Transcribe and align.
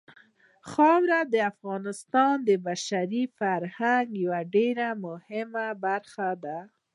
خاوره 0.69 1.19
د 1.33 1.35
افغانستان 1.51 2.33
د 2.47 2.49
بشري 2.65 3.23
فرهنګ 3.37 4.07
یوه 4.23 4.41
ډېره 4.55 4.87
مهمه 5.05 5.67
برخه 5.85 6.29
ده. 6.43 6.59